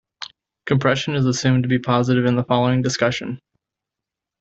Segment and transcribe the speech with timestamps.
[0.65, 3.39] Compression is assumed to be positive in the following discussion.